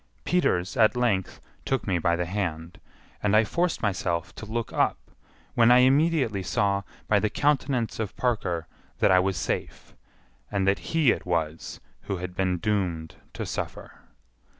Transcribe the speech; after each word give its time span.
Peters 0.23 0.75
at 0.75 0.95
length 0.97 1.39
took 1.63 1.85
me 1.85 1.99
by 1.99 2.15
the 2.15 2.25
hand, 2.25 2.79
and 3.21 3.35
I 3.35 3.43
forced 3.43 3.83
myself 3.83 4.33
to 4.33 4.47
look 4.47 4.73
up, 4.73 4.97
when 5.53 5.69
I 5.69 5.81
immediately 5.81 6.41
saw 6.41 6.81
by 7.07 7.19
the 7.19 7.29
countenance 7.29 7.99
of 7.99 8.17
Parker 8.17 8.65
that 8.97 9.11
I 9.11 9.19
was 9.19 9.37
safe, 9.37 9.95
and 10.49 10.67
that 10.67 10.79
he 10.89 11.11
it 11.11 11.27
was 11.27 11.79
who 12.09 12.17
had 12.17 12.35
been 12.35 12.57
doomed 12.57 13.13
to 13.33 13.45
suffer. 13.45 13.99